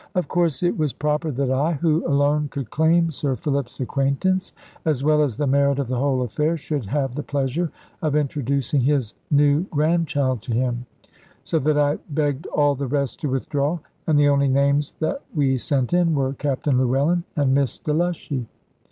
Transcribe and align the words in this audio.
Of 0.15 0.27
course 0.27 0.63
it 0.63 0.75
was 0.75 0.93
proper 0.93 1.29
that 1.29 1.51
I, 1.51 1.73
who 1.73 2.03
alone 2.07 2.47
could 2.47 2.71
claim 2.71 3.11
Sir 3.11 3.35
Philip's 3.35 3.79
acquaintance, 3.79 4.51
as 4.83 5.03
well 5.03 5.21
as 5.21 5.37
the 5.37 5.45
merit 5.45 5.77
of 5.77 5.87
the 5.89 5.99
whole 5.99 6.23
affair, 6.23 6.57
should 6.57 6.85
have 6.87 7.13
the 7.13 7.21
pleasure 7.21 7.71
of 8.01 8.15
introducing 8.15 8.81
his 8.81 9.13
new 9.29 9.61
grandchild 9.69 10.41
to 10.41 10.53
him; 10.55 10.87
so 11.43 11.59
that 11.59 11.77
I 11.77 11.99
begged 12.09 12.47
all 12.47 12.73
the 12.73 12.87
rest 12.87 13.21
to 13.21 13.29
withdraw, 13.29 13.77
and 14.07 14.17
the 14.17 14.29
only 14.29 14.47
names 14.47 14.93
that 15.01 15.21
we 15.35 15.59
sent 15.59 15.93
in, 15.93 16.15
were 16.15 16.33
Captain 16.33 16.79
Llewellyn 16.79 17.23
and 17.35 17.53
"Miss 17.53 17.77
Delushy." 17.77 18.47